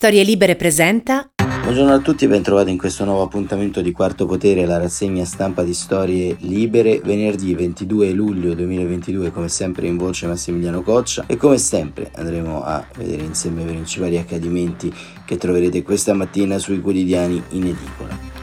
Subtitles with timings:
[0.00, 1.30] Storie Libere presenta.
[1.36, 5.62] Buongiorno a tutti e bentrovati in questo nuovo appuntamento di Quarto Potere, la rassegna stampa
[5.62, 11.58] di Storie Libere, venerdì 22 luglio 2022, come sempre in voce Massimiliano Coccia e come
[11.58, 14.90] sempre andremo a vedere insieme i principali accadimenti
[15.26, 18.38] che troverete questa mattina sui quotidiani in edicola.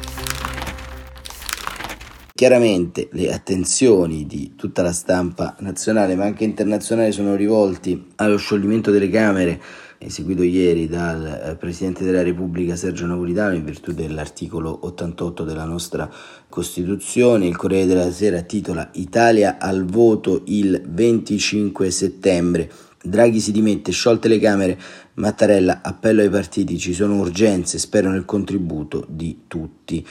[2.35, 8.91] Chiaramente le attenzioni di tutta la stampa nazionale ma anche internazionale sono rivolti allo scioglimento
[8.91, 9.59] delle Camere
[9.99, 16.09] eseguito ieri dal eh, Presidente della Repubblica Sergio Napolitano in virtù dell'articolo 88 della nostra
[16.49, 17.47] Costituzione.
[17.47, 22.71] Il Corriere della Sera titola Italia al voto il 25 settembre.
[23.01, 24.77] Draghi si dimette, sciolte le Camere,
[25.15, 30.05] Mattarella, appello ai partiti, ci sono urgenze, spero nel contributo di tutti.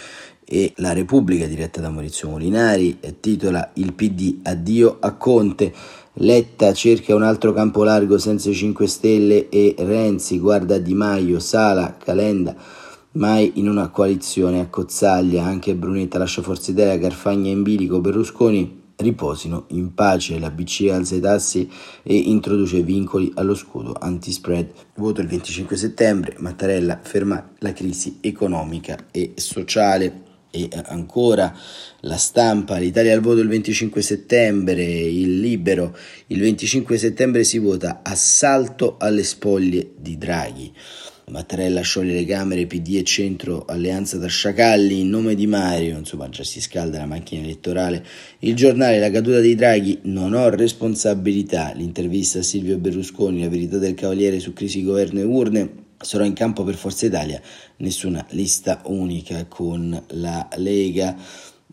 [0.49, 5.73] E la Repubblica, diretta da Maurizio Molinari, titola Il PD addio a Conte.
[6.21, 11.39] Letta cerca un altro campo largo senza i 5 Stelle e Renzi guarda Di Maio,
[11.39, 12.57] Sala, Calenda,
[13.13, 18.85] mai in una coalizione a Cozzaglia, anche Brunetta lascia Forza Italia, Carfagna in bilico, Berlusconi
[18.97, 21.71] riposino in pace, la BCE alza i tassi
[22.03, 24.71] e introduce vincoli allo scudo anti-spread.
[24.95, 30.23] Voto il 25 settembre, Mattarella ferma la crisi economica e sociale
[30.65, 31.55] e ancora
[32.01, 35.97] la stampa, l'Italia al voto il 25 settembre, il libero,
[36.29, 40.73] il 25 settembre si vota assalto alle spoglie di Draghi.
[41.29, 46.29] Mattarella scioglie le Camere, PD e Centro, alleanza tra sciacalli in nome di Mario, insomma
[46.29, 48.07] già si scalda la macchina elettorale.
[48.39, 53.79] Il giornale, la caduta di Draghi, non ho responsabilità, l'intervista a Silvio Berlusconi, la verità
[53.79, 57.41] del Cavaliere su crisi governo e urne, sarò in campo per Forza Italia,
[57.79, 61.17] nessuna lista unica con la Lega.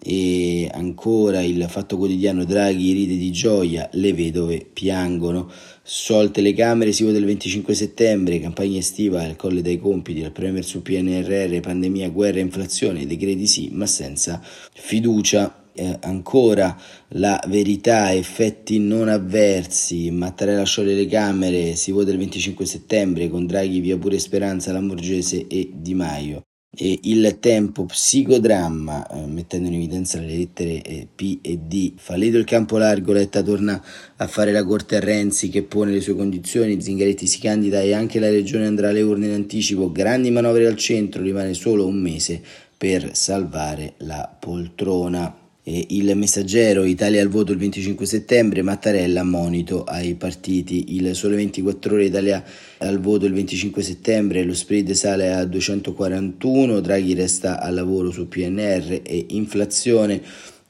[0.06, 5.50] E ancora il fatto quotidiano Draghi ride di gioia, le vedove piangono,
[5.82, 10.34] sciolte le Camere, si vota il 25 settembre, campagna estiva, il colle dai compiti, il
[10.34, 14.42] Premier sul PNRR, pandemia, guerra, inflazione, decreti sì, ma senza
[14.74, 16.78] fiducia eh, ancora
[17.10, 23.46] la verità, effetti non avversi, Mattarella scioglie le Camere, si vota il 25 settembre con
[23.46, 26.44] Draghi via pure Speranza, Lamborghese e Di Maio.
[26.76, 32.40] E il tempo psicodramma, eh, mettendo in evidenza le lettere eh, P e D, fallito
[32.40, 33.80] il campo largo, Letta torna
[34.16, 37.94] a fare la corte a Renzi che pone le sue condizioni, Zingaretti si candida e
[37.94, 42.02] anche la regione andrà alle urne in anticipo, grandi manovre al centro, rimane solo un
[42.02, 42.42] mese
[42.76, 45.43] per salvare la poltrona.
[45.66, 51.94] Il messaggero Italia al voto il 25 settembre, Mattarella monito ai partiti, il sole 24
[51.94, 52.44] ore Italia
[52.80, 58.28] al voto il 25 settembre, lo spread sale a 241, Draghi resta al lavoro su
[58.28, 60.22] PNR e inflazione.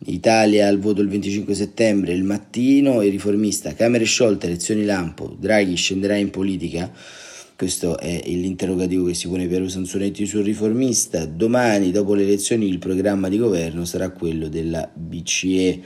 [0.05, 5.73] Italia al voto il 25 settembre, il mattino, il riformista, Camere sciolte, elezioni lampo, Draghi
[5.73, 6.91] scenderà in politica.
[7.56, 11.25] Questo è l'interrogativo che si pone Piero Sansonetti sul riformista.
[11.25, 15.81] Domani, dopo le elezioni, il programma di governo sarà quello della BCE.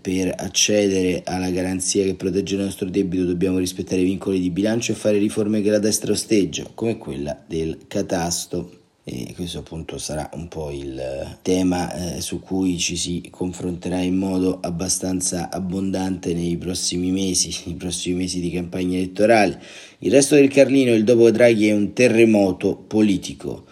[0.00, 4.92] Per accedere alla garanzia che protegge il nostro debito dobbiamo rispettare i vincoli di bilancio
[4.92, 10.30] e fare riforme che la destra osteggia, come quella del catasto e questo appunto sarà
[10.32, 16.56] un po' il tema eh, su cui ci si confronterà in modo abbastanza abbondante nei
[16.56, 19.60] prossimi mesi, nei prossimi mesi di campagna elettorale.
[19.98, 23.66] Il resto del Carlino, il dopo Draghi è un terremoto politico.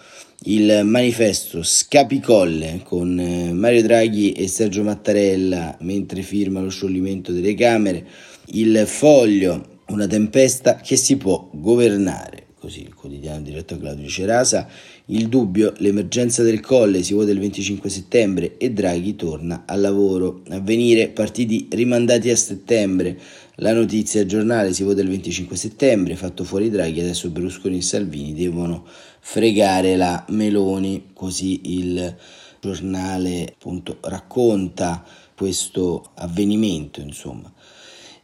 [0.44, 7.54] Il manifesto Scapicolle con eh, Mario Draghi e Sergio Mattarella mentre firma lo scioglimento delle
[7.54, 8.06] Camere.
[8.49, 14.69] Il foglio, una tempesta che si può governare così il quotidiano diretto a Claudio Cerasa,
[15.12, 20.43] il dubbio, l'emergenza del colle si vota il 25 settembre e Draghi torna al lavoro.
[20.49, 23.19] A venire partiti rimandati a settembre.
[23.56, 28.33] La notizia giornale si vota il 25 settembre, fatto fuori Draghi, adesso Berlusconi e Salvini
[28.33, 28.87] devono
[29.21, 32.17] fregare la Meloni, così il
[32.61, 35.05] giornale appunto racconta
[35.37, 37.53] questo avvenimento, insomma.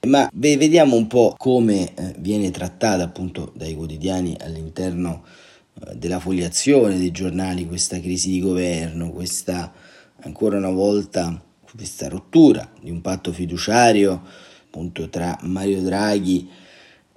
[0.07, 5.25] Ma vediamo un po' come eh, viene trattata appunto dai quotidiani all'interno
[5.95, 9.73] della fogliazione dei giornali questa crisi di governo, questa
[10.21, 11.43] ancora una volta
[11.73, 14.23] questa rottura di un patto fiduciario
[14.67, 16.49] appunto tra Mario Draghi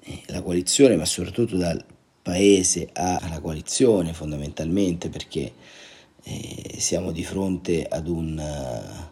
[0.03, 1.83] e la coalizione, ma soprattutto dal
[2.21, 5.53] paese alla coalizione fondamentalmente perché
[6.23, 9.09] eh, siamo di fronte ad un uh,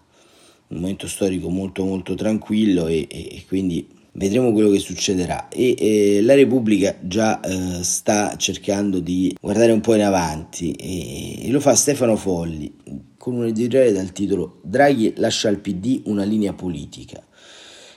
[0.69, 3.87] un momento storico molto molto tranquillo e, e quindi
[4.19, 5.47] vedremo quello che succederà.
[5.47, 11.47] E, e la Repubblica già eh, sta cercando di guardare un po' in avanti e,
[11.47, 16.23] e lo fa Stefano Folli con un editoriale dal titolo Draghi lascia al PD una
[16.23, 17.21] linea politica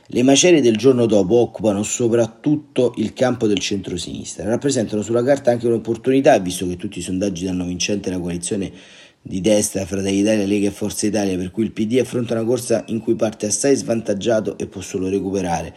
[0.08, 5.66] Le macerie del giorno dopo occupano soprattutto il campo del centro-sinistra, rappresentano sulla carta anche
[5.66, 8.70] un'opportunità, visto che tutti i sondaggi danno vincente la coalizione
[9.24, 12.82] di destra, Fratelli Italia, Lega e Forza Italia, per cui il PD affronta una corsa
[12.88, 15.72] in cui parte assai svantaggiato e può solo recuperare.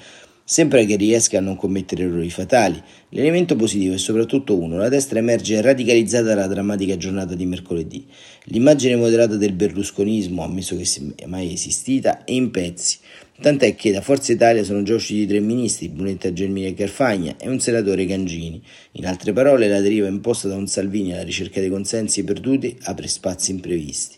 [0.47, 2.79] Sembra che riesca a non commettere errori fatali.
[3.09, 8.05] L'elemento positivo è soprattutto uno, la destra emerge radicalizzata dalla drammatica giornata di mercoledì.
[8.43, 12.99] L'immagine moderata del berlusconismo, ammesso che sia mai esistita, è in pezzi.
[13.41, 17.49] Tant'è che da Forza Italia sono già usciti tre ministri, Brunetta Germini e Carfagna, e
[17.49, 18.61] un senatore Gangini.
[18.91, 23.07] In altre parole, la deriva imposta da un Salvini alla ricerca dei consensi perduti apre
[23.07, 24.17] spazi imprevisti.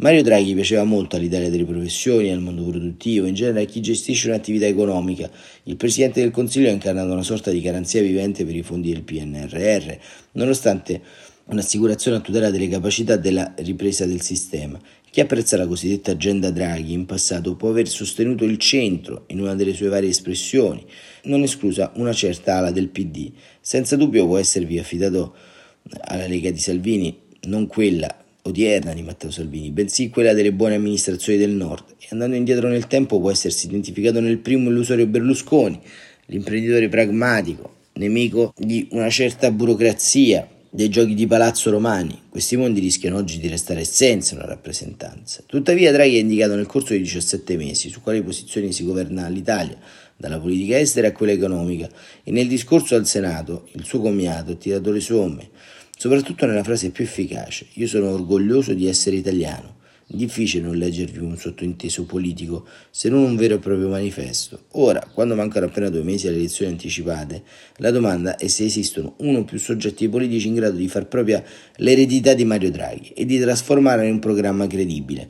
[0.00, 4.28] Mario Draghi piaceva molto all'Italia delle professioni, al mondo produttivo, in genere a chi gestisce
[4.28, 5.30] un'attività economica.
[5.64, 9.02] Il Presidente del Consiglio ha incarnato una sorta di garanzia vivente per i fondi del
[9.02, 9.92] PNRR,
[10.32, 11.02] nonostante
[11.44, 14.80] un'assicurazione a tutela delle capacità della ripresa del sistema.
[15.10, 19.54] Chi apprezza la cosiddetta agenda Draghi in passato può aver sostenuto il centro in una
[19.54, 20.82] delle sue varie espressioni,
[21.24, 23.30] non esclusa una certa ala del PD.
[23.60, 25.34] Senza dubbio può esservi affidato
[26.04, 31.38] alla Lega di Salvini, non quella odierna di Matteo Salvini, bensì quella delle buone amministrazioni
[31.38, 35.80] del Nord e andando indietro nel tempo può essersi identificato nel primo illusorio Berlusconi,
[36.26, 42.16] l'imprenditore pragmatico, nemico di una certa burocrazia, dei giochi di palazzo romani.
[42.28, 45.42] Questi mondi rischiano oggi di restare senza una rappresentanza.
[45.44, 49.76] Tuttavia Draghi ha indicato nel corso di 17 mesi su quali posizioni si governa l'Italia,
[50.16, 51.88] dalla politica estera a quella economica,
[52.22, 55.48] e nel discorso al Senato il suo commiato ha tirato le somme
[56.00, 59.76] soprattutto nella frase più efficace, io sono orgoglioso di essere italiano.
[60.06, 64.60] Difficile non leggervi un sottointeso politico, se non un vero e proprio manifesto.
[64.70, 67.42] Ora, quando mancano appena due mesi alle elezioni anticipate,
[67.76, 71.44] la domanda è se esistono uno o più soggetti politici in grado di far propria
[71.76, 75.28] l'eredità di Mario Draghi e di trasformarla in un programma credibile.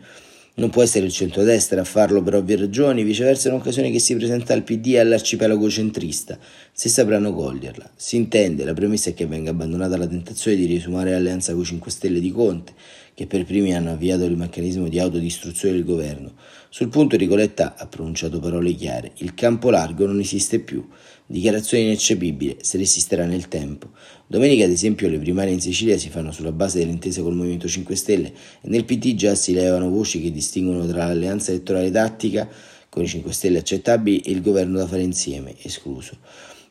[0.60, 4.14] Non può essere il centrodestra a farlo per ovvie ragioni, viceversa è un'occasione che si
[4.14, 6.38] presenta al PD e all'arcipelago centrista,
[6.70, 7.90] se sapranno coglierla.
[7.96, 11.64] Si intende, la premessa è che venga abbandonata la tentazione di riesumare l'alleanza con i
[11.64, 12.74] 5 Stelle di Conte,
[13.14, 16.34] che per primi hanno avviato il meccanismo di autodistruzione del governo.
[16.72, 20.86] Sul punto Ricoletta ha pronunciato parole chiare, il campo largo non esiste più,
[21.26, 23.90] dichiarazione ineccepibile, se resisterà nel tempo.
[24.28, 27.96] Domenica, ad esempio, le primarie in Sicilia si fanno sulla base dell'intesa col Movimento 5
[27.96, 32.48] Stelle e nel PT già si levano voci che distinguono tra l'alleanza elettorale tattica
[32.88, 36.18] con i 5 Stelle accettabili e il governo da fare insieme, escluso.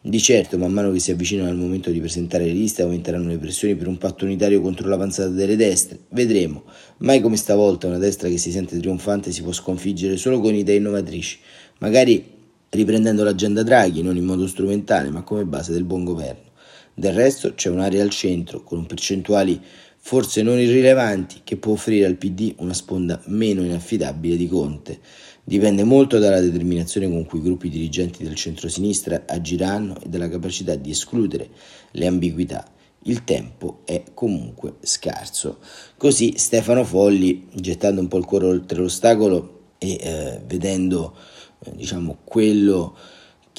[0.01, 3.37] Di certo, man mano che si avvicinano al momento di presentare le liste, aumenteranno le
[3.37, 5.99] pressioni per un patto unitario contro l'avanzata delle destre.
[6.11, 6.63] Vedremo.
[6.99, 10.77] Mai come stavolta una destra che si sente trionfante si può sconfiggere solo con idee
[10.77, 11.39] innovatrici,
[11.79, 12.23] magari
[12.69, 16.47] riprendendo l'agenda Draghi, non in modo strumentale, ma come base del buon governo.
[16.93, 19.61] Del resto c'è un'area al centro, con percentuali
[20.09, 24.99] forse non irrilevanti, che può offrire al PD una sponda meno inaffidabile di Conte.
[25.43, 30.73] Dipende molto dalla determinazione con cui i gruppi dirigenti del centro-sinistra agiranno e dalla capacità
[30.73, 31.49] di escludere
[31.91, 32.67] le ambiguità.
[33.03, 35.59] Il tempo è comunque scarso.
[35.95, 41.15] Così Stefano Folli, gettando un po' il cuore oltre l'ostacolo e eh, vedendo
[41.65, 42.97] eh, diciamo quello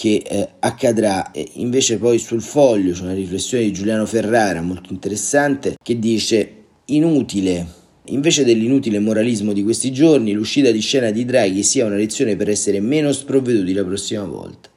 [0.01, 1.31] che eh, accadrà.
[1.31, 6.55] E invece poi sul foglio c'è una riflessione di Giuliano Ferrara molto interessante che dice
[6.87, 12.35] inutile Invece dell'inutile moralismo di questi giorni, l'uscita di scena di Draghi sia una lezione
[12.35, 14.69] per essere meno sprovveduti la prossima volta.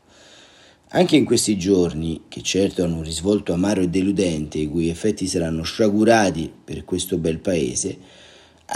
[0.89, 5.25] Anche in questi giorni, che certo hanno un risvolto amaro e deludente, i cui effetti
[5.25, 7.97] saranno sciagurati per questo bel paese,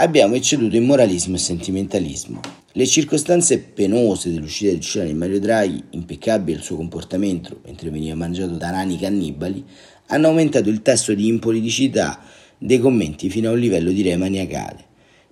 [0.00, 2.40] abbiamo ecceduto in moralismo e sentimentalismo.
[2.72, 8.14] Le circostanze penose dell'uscita di scena di Mario Draghi, impeccabile il suo comportamento mentre veniva
[8.14, 9.64] mangiato da rani cannibali,
[10.06, 12.20] hanno aumentato il tasso di impoliticità
[12.56, 14.86] dei commenti fino a un livello direi maniacale.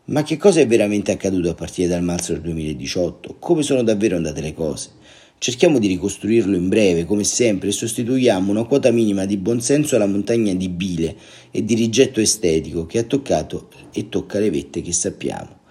[0.06, 3.36] Ma che cosa è veramente accaduto a partire dal marzo del 2018?
[3.38, 4.90] Come sono davvero andate le cose?
[5.38, 10.06] Cerchiamo di ricostruirlo in breve, come sempre, e sostituiamo una quota minima di buonsenso alla
[10.06, 11.14] montagna di bile
[11.50, 15.64] e di rigetto estetico che ha toccato e tocca le vette che sappiamo.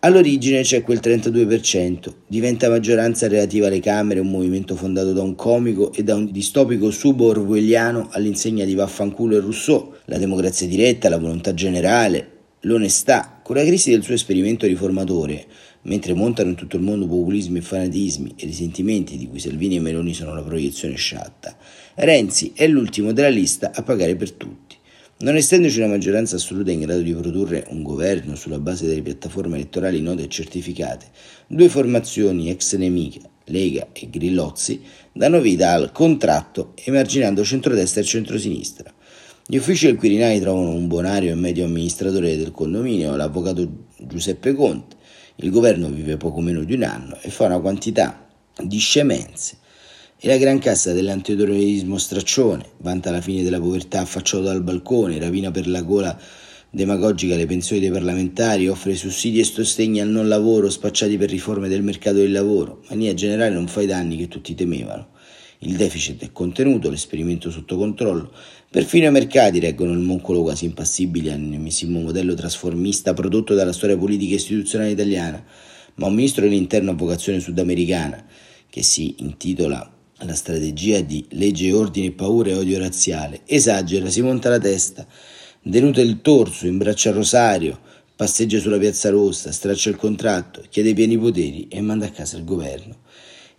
[0.00, 5.92] All'origine c'è quel 32%, diventa maggioranza relativa alle Camere, un movimento fondato da un comico
[5.92, 11.52] e da un distopico subo-orwelliano all'insegna di Vaffanculo e Rousseau, la democrazia diretta, la volontà
[11.52, 15.46] generale, l'onestà, con la crisi del suo esperimento riformatore,
[15.82, 19.80] mentre montano in tutto il mondo populismi e fanatismi e risentimenti di cui Salvini e
[19.80, 21.56] Meloni sono la proiezione sciatta,
[21.94, 24.76] Renzi è l'ultimo della lista a pagare per tutti.
[25.20, 29.56] Non essendoci una maggioranza assoluta in grado di produrre un governo sulla base delle piattaforme
[29.56, 31.06] elettorali note e certificate,
[31.48, 34.80] due formazioni ex nemiche, Lega e Grillozzi,
[35.12, 38.94] danno vita al contratto emarginando centrodestra e centrosinistra.
[39.44, 44.96] Gli uffici del Quirinale trovano un bonario e medio amministratore del condominio, l'avvocato Giuseppe Conte.
[45.40, 48.26] Il governo vive poco meno di un anno e fa una quantità
[48.60, 49.58] di scemenze.
[50.18, 55.52] E la gran cassa dell'antiterrorismo straccione, vanta la fine della povertà affacciato dal balcone, rapina
[55.52, 56.18] per la gola
[56.68, 61.68] demagogica le pensioni dei parlamentari, offre sussidi e sostegni al non lavoro spacciati per riforme
[61.68, 65.10] del mercato del lavoro, mania generale non fa i danni che tutti temevano.
[65.60, 68.32] Il deficit è contenuto, l'esperimento sotto controllo,
[68.70, 74.34] perfino i mercati reggono il moncolo quasi impassibile all'ennesimo modello trasformista prodotto dalla storia politica
[74.34, 75.42] istituzionale italiana,
[75.94, 78.22] ma un ministro dell'interno a vocazione sudamericana,
[78.68, 83.40] che si intitola la strategia di legge, ordine, paura e odio razziale.
[83.46, 85.06] Esagera, si monta la testa,
[85.62, 87.80] denuta il torso, imbraccia il rosario,
[88.14, 92.44] passeggia sulla piazza rossa, straccia il contratto, chiede pieni poteri e manda a casa il
[92.44, 92.96] governo.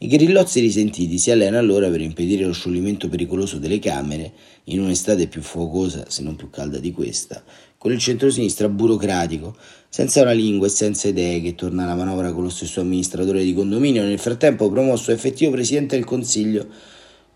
[0.01, 4.31] I grillozzi risentiti si allenano allora per impedire lo scioglimento pericoloso delle Camere
[4.65, 7.43] in un'estate più fuocosa, se non più calda di questa,
[7.77, 9.57] con il centrosinistra burocratico,
[9.89, 13.53] senza una lingua e senza idee, che torna alla manovra con lo stesso amministratore di
[13.53, 16.65] condominio, nel frattempo promosso effettivo presidente del Consiglio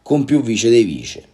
[0.01, 1.31] con più vice dei vice.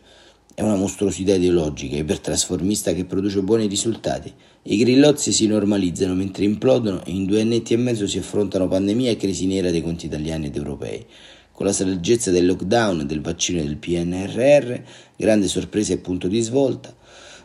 [0.60, 4.30] È una mostruosità ideologica, ipertrasformista che produce buoni risultati.
[4.64, 9.10] I grillozzi si normalizzano mentre implodono e in due annetti e mezzo si affrontano pandemia
[9.10, 11.06] e crisi nera dei conti italiani ed europei.
[11.54, 14.82] Con la saggezza del lockdown, del vaccino e del PNRR,
[15.16, 16.94] grande sorpresa e punto di svolta,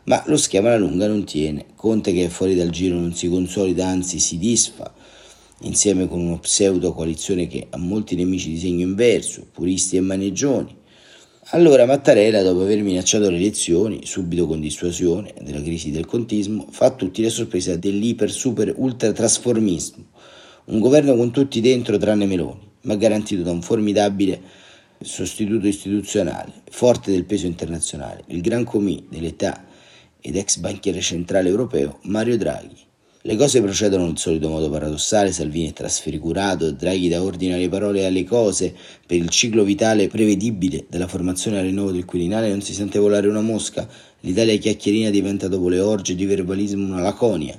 [0.07, 1.67] ma lo schema alla lunga non tiene.
[1.77, 4.93] Conte che è fuori dal giro non si consolida, anzi si disfa,
[5.61, 10.83] insieme con una pseudo coalizione che ha molti nemici di segno inverso, puristi e maneggioni.
[11.49, 16.87] Allora Mattarella, dopo aver minacciato le elezioni, subito con dissuasione della crisi del contismo, fa
[16.87, 20.07] a tutti la sorpresa dell'iper super ultra trasformismo.
[20.67, 24.41] Un governo con tutti dentro tranne Meloni, ma garantito da un formidabile
[24.99, 29.67] sostituto istituzionale, forte del peso internazionale, il gran comì dell'età
[30.19, 32.93] ed ex banchiere centrale europeo Mario Draghi.
[33.27, 38.01] Le cose procedono nel solito modo paradossale, Salvini è trasfigurato, Draghi dà ordine alle parole
[38.01, 38.75] e alle cose,
[39.07, 43.27] per il ciclo vitale prevedibile della formazione al rinnovo del Quirinale non si sente volare
[43.27, 43.89] una mosca,
[44.21, 47.59] l'Italia chiacchierina diventa dopo le orge di verbalismo una laconia,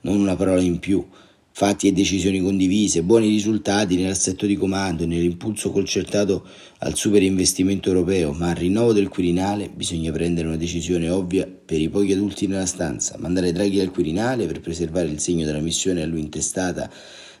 [0.00, 1.06] non una parola in più,
[1.56, 6.44] fatti e decisioni condivise, buoni risultati nell'assetto di comando e nell'impulso concertato
[6.78, 11.80] al super investimento europeo, ma al rinnovo del Quirinale bisogna prendere una decisione ovvia per
[11.80, 16.02] i pochi adulti nella stanza, mandare Draghi al Quirinale per preservare il segno della missione
[16.02, 16.90] a lui intestata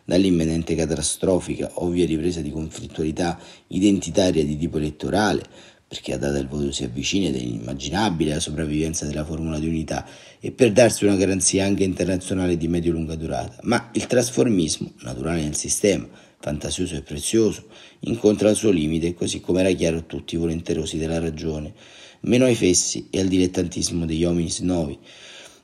[0.04, 5.42] dall'imminente catastrofica, ovvia ripresa di conflittualità identitaria di tipo elettorale,
[5.86, 9.68] perché a data il voto si avvicina ed è inimmaginabile la sopravvivenza della formula di
[9.68, 10.06] unità
[10.40, 13.58] e per darsi una garanzia anche internazionale di medio-lunga durata.
[13.62, 16.08] Ma il trasformismo, naturale nel sistema,
[16.40, 17.66] fantasioso e prezioso,
[18.00, 21.72] incontra il suo limite, così come era chiaro a tutti i volenterosi della ragione,
[22.20, 24.98] meno ai fessi e al dilettantismo degli uomini nuovi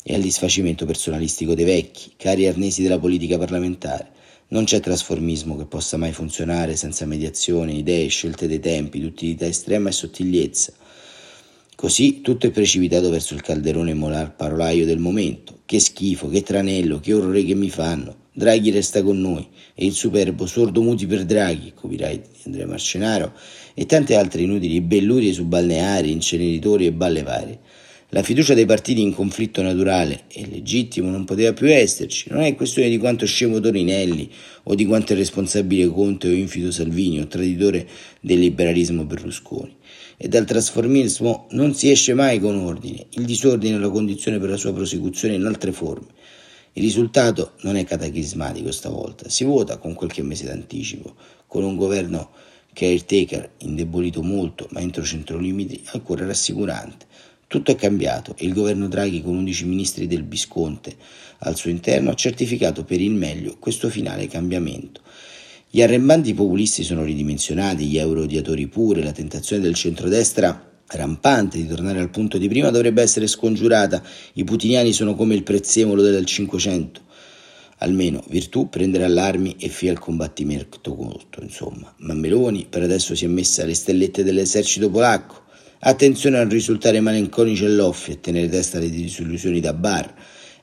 [0.03, 4.19] e al disfacimento personalistico dei vecchi, cari arnesi della politica parlamentare,
[4.51, 9.89] non c'è trasformismo che possa mai funzionare senza mediazione, idee, scelte dei tempi, d'utilità estrema
[9.89, 10.73] e sottigliezza.
[11.77, 15.61] Così tutto è precipitato verso il calderone molar parolaio del momento.
[15.65, 18.17] Che schifo, che tranello, che orrore che mi fanno.
[18.33, 23.33] Draghi resta con noi e il superbo sordo muti per Draghi, copyright di Andrea Marcenaro,
[23.75, 27.59] e tante altre inutili bellurie su balneari, inceneritori e balle varie.
[28.13, 32.29] La fiducia dei partiti in conflitto naturale e legittimo non poteva più esserci.
[32.29, 34.29] Non è questione di quanto scemo Torinelli
[34.65, 37.87] o di quanto è responsabile Conte o infido Salvini o traditore
[38.21, 39.77] del liberalismo Berlusconi.
[40.17, 43.07] E dal trasformismo non si esce mai con ordine.
[43.11, 46.09] Il disordine è la condizione per la sua prosecuzione in altre forme.
[46.73, 49.29] Il risultato non è cataclismatico stavolta.
[49.29, 51.15] Si vota con qualche mese d'anticipo,
[51.47, 52.31] con un governo
[52.73, 57.07] caretaker indebolito molto, ma entro centro limiti ancora rassicurante.
[57.51, 60.95] Tutto è cambiato e il governo Draghi con 11 ministri del Visconte
[61.39, 65.01] al suo interno ha certificato per il meglio questo finale cambiamento.
[65.69, 71.99] Gli arrembanti populisti sono ridimensionati, gli euro-odiatori pure, la tentazione del centrodestra rampante di tornare
[71.99, 74.01] al punto di prima dovrebbe essere scongiurata,
[74.35, 77.01] i putiniani sono come il prezzemolo del Cinquecento.
[77.79, 81.93] Almeno virtù prenderà l'armi e fia il combattimento contro, insomma.
[81.97, 85.49] Ma Meloni per adesso si è messa alle stellette dell'esercito polacco,
[85.83, 90.15] Attenzione a non risultare malinconici e loffi, a tenere testa alle disillusioni da bar,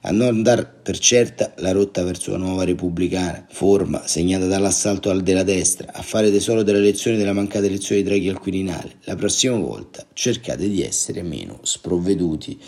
[0.01, 5.23] a non dar per certa la rotta verso la nuova repubblicana, forma segnata dall'assalto al
[5.23, 8.97] della destra, a fare tesoro delle lezioni della mancata elezione di Draghi al Quirinale.
[9.05, 12.61] La prossima volta cercate di essere meno sprovveduti.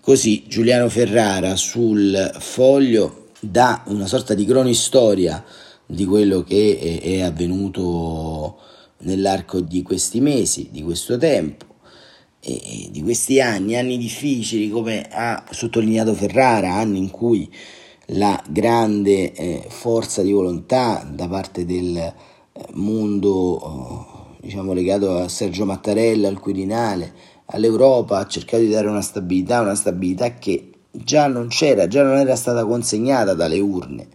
[0.00, 5.44] Così Giuliano Ferrara sul foglio dà una sorta di cronistoria
[5.84, 8.60] di quello che è avvenuto
[8.98, 11.70] nell'arco di questi mesi, di questo tempo
[12.44, 17.48] e di questi anni, anni difficili come ha sottolineato Ferrara, anni in cui
[18.06, 22.12] la grande eh, forza di volontà da parte del
[22.72, 27.12] mondo diciamo, legato a Sergio Mattarella, al Quirinale,
[27.46, 32.16] all'Europa, ha cercato di dare una stabilità, una stabilità che già non c'era, già non
[32.16, 34.08] era stata consegnata dalle urne.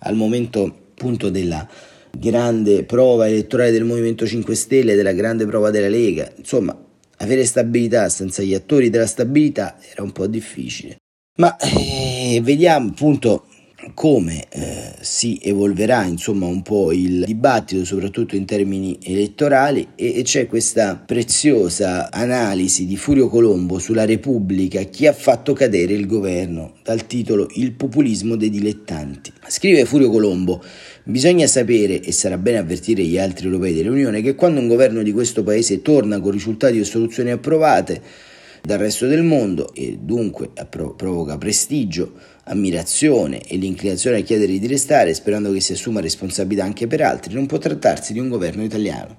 [0.00, 1.68] Al momento appunto della
[2.10, 6.76] grande prova elettorale del Movimento 5 Stelle, della grande prova della Lega, insomma,
[7.24, 10.96] avere stabilità senza gli attori della stabilità era un po' difficile.
[11.36, 13.48] Ma eh, vediamo appunto
[13.92, 20.22] come eh, si evolverà insomma un po' il dibattito soprattutto in termini elettorali e, e,
[20.22, 26.74] c'è questa preziosa analisi di Furio Colombo sulla Repubblica chi ha fatto cadere il governo
[26.82, 29.32] dal titolo Il populismo dei dilettanti.
[29.46, 30.62] Scrive Furio Colombo
[31.06, 35.12] Bisogna sapere, e sarà bene avvertire gli altri europei dell'Unione, che quando un governo di
[35.12, 38.00] questo paese torna con risultati o soluzioni approvate
[38.62, 42.14] dal resto del mondo e dunque provoca prestigio,
[42.44, 47.34] ammirazione e l'inclinazione a chiedere di restare sperando che si assuma responsabilità anche per altri,
[47.34, 49.16] non può trattarsi di un governo italiano.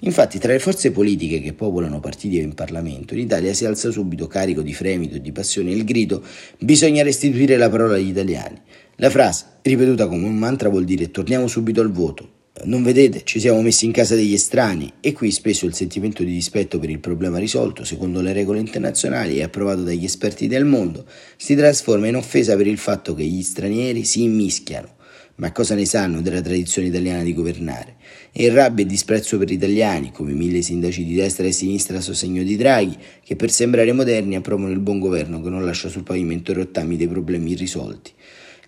[0.00, 4.28] Infatti, tra le forze politiche che popolano partiti in Parlamento, in Italia si alza subito
[4.28, 6.22] carico di fremito e di passione il grido:
[6.58, 8.60] bisogna restituire la parola agli italiani.
[8.96, 12.37] La frase, ripetuta come un mantra, vuol dire torniamo subito al voto.
[12.64, 16.32] Non vedete, ci siamo messi in casa degli estranei e qui spesso il sentimento di
[16.32, 21.04] dispetto per il problema risolto, secondo le regole internazionali e approvato dagli esperti del mondo,
[21.36, 24.96] si trasforma in offesa per il fatto che gli stranieri si immischiano.
[25.36, 27.94] Ma cosa ne sanno della tradizione italiana di governare?
[28.32, 32.00] E rabbia e disprezzo per gli italiani, come mille sindaci di destra e sinistra a
[32.00, 36.02] sostegno di Draghi, che per sembrare moderni approvano il buon governo che non lascia sul
[36.02, 38.10] pavimento i rottami dei problemi irrisolti.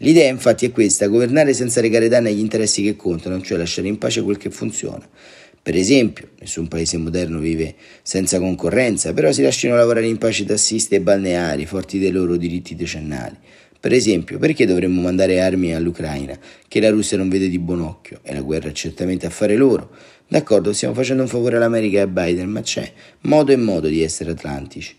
[0.03, 3.99] L'idea infatti è questa, governare senza recare danni agli interessi che contano, cioè lasciare in
[3.99, 5.07] pace quel che funziona.
[5.63, 10.95] Per esempio, nessun paese moderno vive senza concorrenza, però si lasciano lavorare in pace tassisti
[10.95, 13.37] e balneari, forti dei loro diritti decennali.
[13.79, 18.21] Per esempio, perché dovremmo mandare armi all'Ucraina, che la Russia non vede di buon occhio,
[18.23, 19.91] e la guerra è certamente affare loro?
[20.29, 22.91] D'accordo, stiamo facendo un favore all'America e a Biden, ma c'è
[23.23, 24.97] modo e modo di essere atlantici.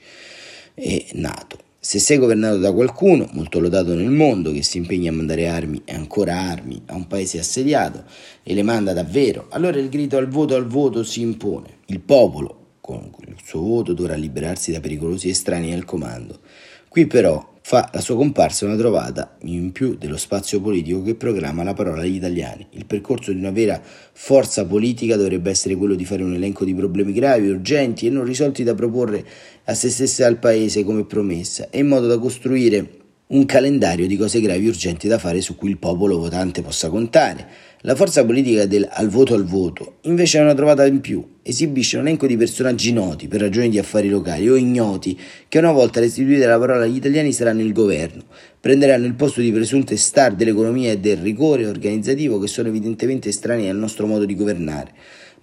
[0.76, 1.71] E NATO.
[1.84, 5.82] Se sei governato da qualcuno, molto lodato nel mondo, che si impegna a mandare armi
[5.84, 8.04] e ancora armi a un paese assediato
[8.44, 11.80] e le manda davvero, allora il grido al voto al voto si impone.
[11.88, 16.42] Il popolo, con il suo voto, dovrà liberarsi da pericolosi estranei al comando.
[16.88, 21.64] Qui però fa la sua comparsa una trovata in più dello spazio politico che proclama
[21.64, 22.68] la parola agli italiani.
[22.72, 26.76] Il percorso di una vera forza politica dovrebbe essere quello di fare un elenco di
[26.76, 29.26] problemi gravi, urgenti e non risolti da proporre
[29.64, 33.01] a se stessa e al Paese come promessa, e in modo da costruire
[33.32, 36.90] un calendario di cose gravi e urgenti da fare su cui il popolo votante possa
[36.90, 37.70] contare.
[37.84, 41.98] La forza politica del al voto al voto invece è una trovata in più, esibisce
[41.98, 45.18] un elenco di personaggi noti per ragioni di affari locali o ignoti
[45.48, 48.24] che una volta restituita la parola agli italiani saranno il governo,
[48.60, 53.70] prenderanno il posto di presunte star dell'economia e del rigore organizzativo che sono evidentemente estranei
[53.70, 54.92] al nostro modo di governare.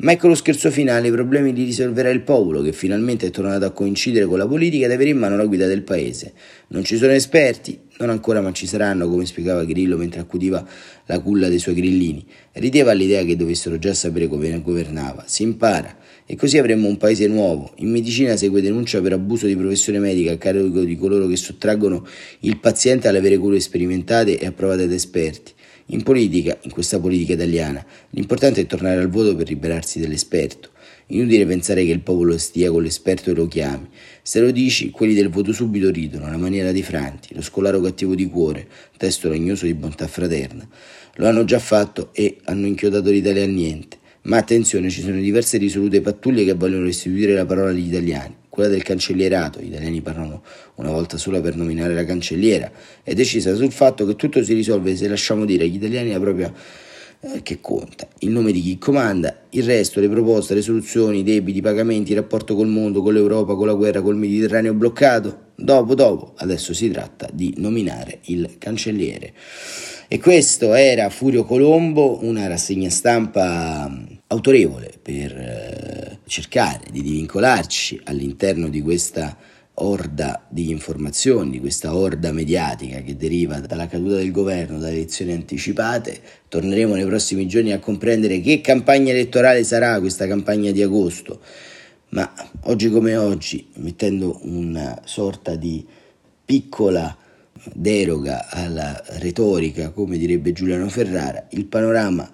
[0.01, 3.65] Ma ecco lo scherzo finale, i problemi li risolverà il popolo che finalmente è tornato
[3.65, 6.35] a coincidere con la politica ed avere in mano la guida del paese.
[6.69, 10.65] Non ci sono esperti, non ancora ma ci saranno, come spiegava Grillo mentre accudiva
[11.07, 12.25] la culla dei suoi grillini.
[12.53, 15.25] Rideva all'idea che dovessero già sapere come governava.
[15.27, 17.73] Si impara e così avremmo un paese nuovo.
[17.79, 22.07] In medicina segue denuncia per abuso di professione medica a carico di coloro che sottraggono
[22.41, 25.57] il paziente alle vere cure sperimentate e approvate da esperti.
[25.91, 30.69] In politica, in questa politica italiana, l'importante è tornare al voto per liberarsi dell'esperto.
[31.07, 33.89] Inutile pensare che il popolo stia con l'esperto e lo chiami.
[34.21, 38.15] Se lo dici, quelli del voto subito ridono, la maniera di Franti, lo scolaro cattivo
[38.15, 40.69] di cuore, testo legnoso di bontà fraterna.
[41.15, 43.97] Lo hanno già fatto e hanno inchiodato l'Italia a niente.
[44.25, 48.73] Ma attenzione, ci sono diverse risolute pattuglie che vogliono restituire la parola agli italiani quella
[48.73, 50.43] del cancellierato, gli italiani parlano
[50.75, 52.69] una volta sola per nominare la cancelliera,
[53.05, 56.53] è decisa sul fatto che tutto si risolve se lasciamo dire agli italiani la propria
[57.21, 61.23] eh, che conta, il nome di chi comanda, il resto, le proposte, le soluzioni, i
[61.23, 65.51] debiti, i pagamenti, il rapporto col mondo, con l'Europa, con la guerra, col Mediterraneo bloccato,
[65.55, 69.35] dopo, dopo, adesso si tratta di nominare il cancelliere.
[70.09, 73.89] E questo era Furio Colombo, una rassegna stampa
[74.27, 75.98] autorevole per eh,
[76.29, 79.37] cercare di divincolarci all'interno di questa
[79.81, 85.33] orda di informazioni, di questa orda mediatica che deriva dalla caduta del governo, dalle elezioni
[85.33, 86.21] anticipate.
[86.49, 91.41] Torneremo nei prossimi giorni a comprendere che campagna elettorale sarà questa campagna di agosto.
[92.11, 95.85] Ma oggi come oggi, mettendo una sorta di
[96.45, 97.17] piccola
[97.75, 102.33] deroga alla retorica, come direbbe Giuliano Ferrara, il panorama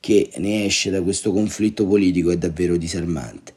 [0.00, 3.52] che ne esce da questo conflitto politico è davvero disarmante.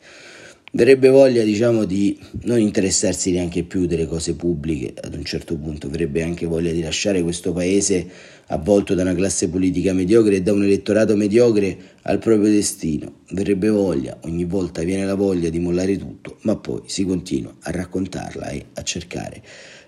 [0.75, 5.87] Verrebbe voglia, diciamo, di non interessarsi neanche più delle cose pubbliche ad un certo punto,
[5.87, 8.09] verrebbe anche voglia di lasciare questo paese
[8.47, 13.19] avvolto da una classe politica mediocre e da un elettorato mediocre al proprio destino.
[13.29, 17.69] Verrebbe voglia, ogni volta viene la voglia di mollare tutto, ma poi si continua a
[17.69, 19.43] raccontarla e a cercare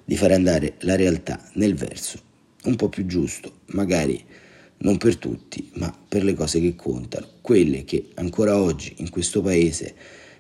[0.06, 2.20] di far andare la realtà nel verso
[2.66, 4.24] un po' più giusto, magari
[4.86, 9.42] non per tutti, ma per le cose che contano, quelle che ancora oggi in questo
[9.42, 9.96] paese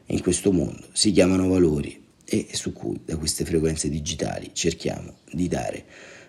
[0.07, 5.47] in questo mondo si chiamano valori e su cui da queste frequenze digitali cerchiamo di
[5.47, 5.83] dare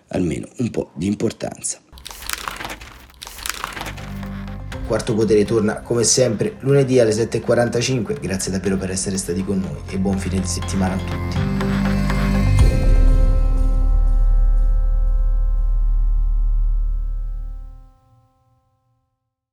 [0.07, 1.79] almeno un po' di importanza.
[4.87, 9.81] Quarto Potere torna come sempre lunedì alle 7.45, grazie davvero per essere stati con noi
[9.91, 11.56] e buon fine di settimana a tutti.